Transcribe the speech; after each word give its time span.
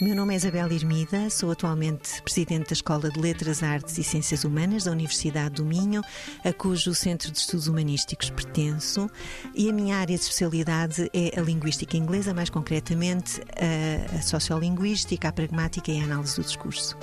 nome 0.00 0.34
é 0.34 0.36
Isabel 0.36 0.70
Irmida, 0.70 1.30
sou 1.30 1.50
atualmente 1.50 2.20
presidente 2.22 2.66
da 2.66 2.72
Escola 2.74 3.10
de 3.10 3.18
Letras, 3.18 3.62
Artes 3.62 3.96
e 3.96 4.04
Ciências 4.04 4.44
Humanas 4.44 4.84
da 4.84 4.90
Universidade 4.90 5.54
do 5.54 5.64
Minho, 5.64 6.02
a 6.44 6.52
cujo 6.52 6.94
Centro 6.94 7.32
de 7.32 7.38
Estudos 7.38 7.66
Humanísticos 7.66 8.28
pertenço, 8.28 9.10
e 9.54 9.70
a 9.70 9.72
minha 9.72 9.96
área 9.96 10.14
de 10.14 10.22
especialidade 10.22 11.10
é 11.14 11.38
a 11.38 11.42
linguística 11.42 11.96
inglesa, 11.96 12.34
mais 12.34 12.50
concretamente 12.50 13.40
a, 13.56 14.16
a 14.16 14.22
sociolinguística, 14.22 15.28
a 15.28 15.32
pragmática 15.32 15.90
e 15.90 16.00
a 16.00 16.04
análise 16.04 16.36
do 16.36 16.42
discurso. 16.42 16.96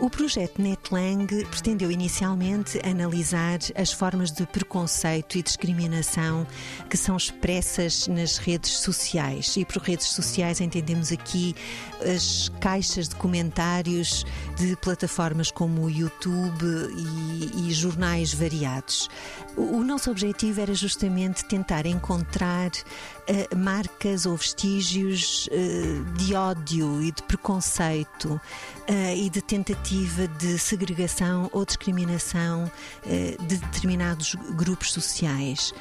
O 0.00 0.10
projeto 0.10 0.60
NetLang 0.60 1.26
pretendeu 1.46 1.90
inicialmente 1.90 2.80
analisar 2.84 3.58
as 3.76 3.92
formas 3.92 4.30
de 4.32 4.44
preconceito 4.46 5.38
e 5.38 5.42
discriminação 5.42 6.46
que 6.90 6.96
são 6.96 7.16
expressas 7.16 8.08
nas 8.08 8.36
redes 8.36 8.72
sociais. 8.72 9.56
E 9.56 9.64
por 9.64 9.80
redes 9.80 10.08
sociais 10.08 10.60
entendemos 10.60 11.12
aqui 11.12 11.54
as 12.00 12.50
caixas 12.60 13.08
de 13.08 13.14
comentários 13.16 14.26
de 14.56 14.76
plataformas 14.76 15.50
como 15.50 15.82
o 15.82 15.90
YouTube 15.90 16.64
e, 16.96 17.33
e 17.54 17.72
jornais 17.72 18.32
variados. 18.32 19.08
O, 19.56 19.84
nosso 19.84 20.10
objetivo 20.10 20.60
era 20.60 20.74
justamente 20.74 21.44
tentar 21.44 21.86
encontrar 21.86 22.70
uh, 22.70 23.56
marcas 23.56 24.26
ou 24.26 24.36
vestígios 24.36 25.48
uh, 25.48 26.04
de 26.16 26.34
ódio 26.34 27.02
e 27.02 27.12
de 27.12 27.22
preconceito 27.22 28.30
uh, 28.30 29.16
e 29.16 29.28
de 29.30 29.40
tentativa 29.40 30.26
de 30.26 30.58
segregação 30.58 31.48
ou 31.52 31.64
discriminação 31.64 32.70
de 33.04 33.56
determinados 33.58 34.34
grupos 34.56 34.92
sociais. 34.92 35.72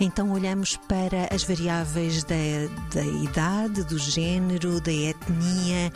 Então 0.00 0.32
olhamos 0.32 0.76
para 0.76 1.28
as 1.32 1.44
variáveis 1.44 2.24
da, 2.24 2.34
da 2.92 3.04
idade, 3.04 3.84
do 3.84 3.98
género, 3.98 4.80
da 4.80 4.92
etnia 4.92 5.92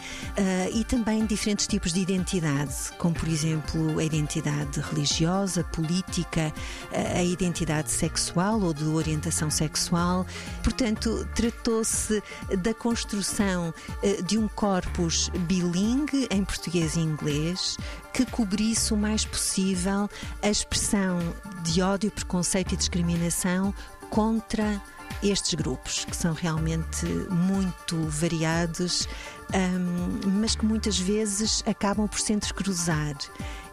e 0.77 0.85
também 0.85 1.25
diferentes 1.25 1.67
tipos 1.67 1.91
de 1.91 2.01
identidade, 2.01 2.93
como 2.99 3.15
por 3.15 3.27
exemplo 3.27 3.99
a 3.99 4.05
identidade 4.05 4.79
religiosa, 4.81 5.65
política, 5.65 6.53
a 6.93 7.23
identidade 7.23 7.91
sexual 7.91 8.61
ou 8.61 8.75
de 8.75 8.85
orientação 8.85 9.51
sexual. 9.51 10.27
Portanto, 10.63 11.27
tratou-se 11.35 12.23
da 12.59 12.75
construção 12.75 13.73
uh, 14.03 14.23
de 14.25 14.37
um 14.37 14.47
corpus 14.49 15.31
bilingue 15.47 16.29
em 16.31 16.45
português 16.45 16.95
e 16.97 17.01
inglês 17.01 17.79
que 18.13 18.27
cobrisse 18.27 18.93
o 18.93 18.99
mais 18.99 19.25
possível 19.25 20.11
a 20.43 20.51
expressão 20.51 21.19
de 21.63 21.81
ódio, 21.81 22.11
preconceito 22.11 22.75
e 22.75 22.77
discriminação 22.77 23.73
contra 24.11 24.79
estes 25.23 25.55
grupos, 25.55 26.05
que 26.05 26.17
são 26.17 26.33
realmente 26.33 27.07
muito 27.31 27.97
variados, 28.09 29.09
um, 29.55 30.06
mas 30.47 30.55
que 30.55 30.65
muitas 30.65 30.97
vezes 30.97 31.65
acabam 31.67 32.07
por 32.07 32.21
se 32.21 32.33
entrecruzar. 32.33 33.17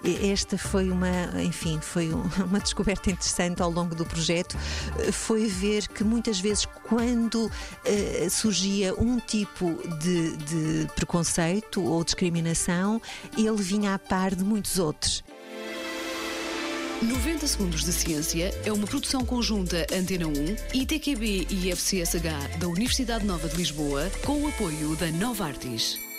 Esta 0.04 0.58
foi 0.58 0.90
uma, 0.90 1.08
enfim, 1.40 1.80
foi 1.80 2.10
uma 2.50 2.60
descoberta 2.60 3.12
interessante 3.12 3.62
ao 3.62 3.70
longo 3.70 3.94
do 3.94 4.04
projeto, 4.04 4.58
foi 5.12 5.46
ver 5.46 5.88
que 5.88 6.04
muitas 6.04 6.40
vezes 6.40 6.66
quando 6.66 7.46
uh, 7.46 8.30
surgia 8.32 8.96
um 8.96 9.20
tipo 9.20 9.80
de, 10.00 10.36
de 10.38 10.88
preconceito 10.96 11.84
ou 11.84 12.04
discriminação, 12.04 13.00
ele 13.38 13.62
vinha 13.62 13.94
a 13.94 14.00
par 14.00 14.34
de 14.34 14.44
muitos 14.44 14.80
outros. 14.80 15.24
90 17.04 17.46
Segundos 17.46 17.84
de 17.84 17.94
Ciência 17.94 18.52
é 18.66 18.74
uma 18.74 18.88
produção 18.88 19.24
conjunta 19.24 19.86
Antena 19.94 20.26
1, 20.26 20.32
ITQB 20.74 21.48
e 21.52 21.72
FCSH 21.72 22.58
da 22.58 22.68
Universidade 22.68 23.26
Nova 23.26 23.48
de 23.48 23.58
Lisboa, 23.58 24.10
com 24.26 24.42
o 24.42 24.48
apoio 24.48 24.96
da 24.96 25.12
Nova 25.12 25.46
Artis. 25.46 26.13